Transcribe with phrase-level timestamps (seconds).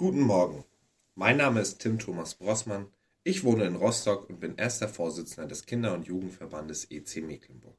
[0.00, 0.64] Guten Morgen.
[1.14, 2.86] Mein Name ist Tim Thomas Brossmann.
[3.22, 7.76] Ich wohne in Rostock und bin erster Vorsitzender des Kinder- und Jugendverbandes EC Mecklenburg.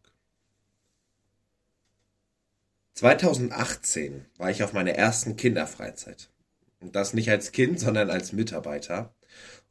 [2.94, 6.30] 2018 war ich auf meiner ersten Kinderfreizeit.
[6.80, 9.16] Und das nicht als Kind, sondern als Mitarbeiter.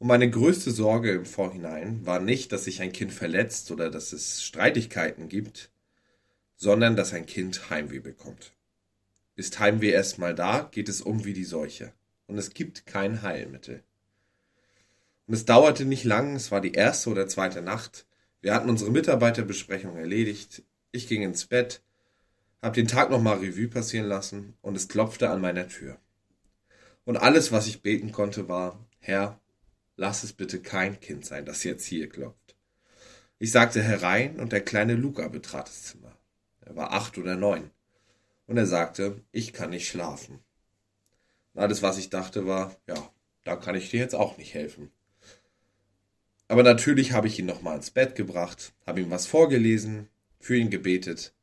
[0.01, 4.12] Und meine größte Sorge im Vorhinein war nicht, dass sich ein Kind verletzt oder dass
[4.12, 5.71] es Streitigkeiten gibt,
[6.57, 8.51] sondern dass ein Kind Heimweh bekommt.
[9.37, 11.93] Ist Heimweh erstmal da, geht es um wie die Seuche.
[12.31, 13.83] Und es gibt kein Heilmittel.
[15.27, 18.06] Und es dauerte nicht lang, es war die erste oder zweite Nacht.
[18.41, 20.62] Wir hatten unsere Mitarbeiterbesprechung erledigt.
[20.93, 21.83] Ich ging ins Bett,
[22.62, 25.98] hab den Tag nochmal Revue passieren lassen und es klopfte an meiner Tür.
[27.05, 29.41] Und alles, was ich beten konnte, war, Herr,
[29.97, 32.55] lass es bitte kein Kind sein, das jetzt hier klopft.
[33.41, 36.17] Ich sagte herein und der kleine Luca betrat das Zimmer.
[36.61, 37.73] Er war acht oder neun.
[38.47, 40.39] Und er sagte, ich kann nicht schlafen.
[41.55, 43.13] Alles, was ich dachte, war, ja,
[43.45, 44.91] da kann ich dir jetzt auch nicht helfen.
[46.48, 50.70] Aber natürlich habe ich ihn nochmal ins Bett gebracht, habe ihm was vorgelesen, für ihn
[50.70, 51.34] gebetet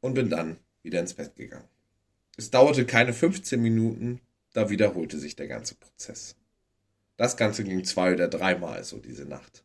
[0.00, 1.68] und bin dann wieder ins Bett gegangen.
[2.36, 4.20] Es dauerte keine 15 Minuten,
[4.52, 6.36] da wiederholte sich der ganze Prozess.
[7.16, 9.64] Das Ganze ging zwei oder dreimal so diese Nacht.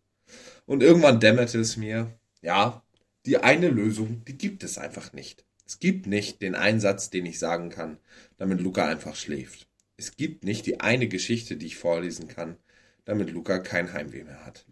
[0.65, 2.83] Und irgendwann dämmerte es mir, ja,
[3.25, 5.46] die eine Lösung, die gibt es einfach nicht.
[5.67, 7.99] Es gibt nicht den Einsatz, den ich sagen kann,
[8.37, 9.67] damit Luca einfach schläft.
[9.97, 12.55] Es gibt nicht die eine Geschichte, die ich vorlesen kann,
[13.03, 14.65] damit Luca kein Heimweh mehr hat.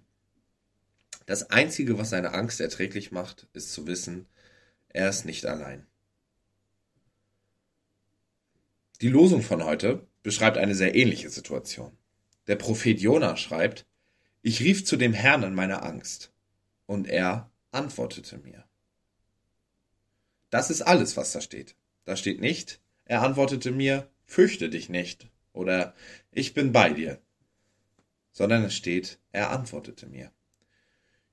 [1.25, 4.25] Das Einzige, was seine Angst erträglich macht, ist zu wissen,
[4.87, 5.85] er ist nicht allein.
[9.01, 11.97] Die Losung von heute beschreibt eine sehr ähnliche Situation.
[12.47, 13.85] Der Prophet Jona schreibt,
[14.41, 16.31] ich rief zu dem Herrn in meiner Angst,
[16.85, 18.63] und er antwortete mir.
[20.55, 21.75] Das ist alles, was da steht.
[22.05, 25.93] Da steht nicht, er antwortete mir, fürchte dich nicht oder
[26.31, 27.19] ich bin bei dir,
[28.31, 30.31] sondern es steht, er antwortete mir.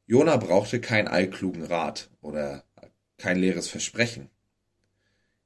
[0.06, 2.64] Jona brauchte keinen allklugen Rat oder
[3.16, 4.28] kein leeres Versprechen.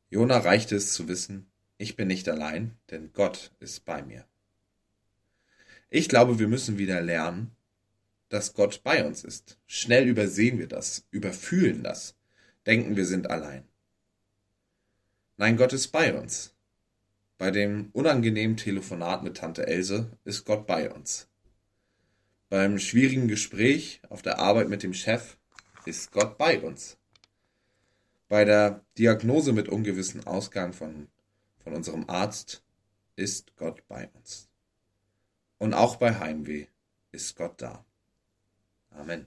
[0.08, 4.24] Jona reichte es zu wissen, ich bin nicht allein, denn Gott ist bei mir.
[5.90, 7.54] Ich glaube, wir müssen wieder lernen,
[8.30, 9.58] dass Gott bei uns ist.
[9.66, 12.15] Schnell übersehen wir das, überfühlen das,
[12.66, 13.64] denken wir sind allein.
[15.36, 16.54] Nein, Gott ist bei uns.
[17.38, 21.28] Bei dem unangenehmen Telefonat mit Tante Else ist Gott bei uns.
[22.48, 25.36] Beim schwierigen Gespräch auf der Arbeit mit dem Chef
[25.84, 26.96] ist Gott bei uns.
[28.28, 31.08] Bei der Diagnose mit ungewissen Ausgang von
[31.66, 32.62] von unserem Arzt
[33.16, 34.48] ist Gott bei uns.
[35.58, 36.68] Und auch bei Heimweh
[37.10, 37.84] ist Gott da.
[38.90, 39.26] Amen.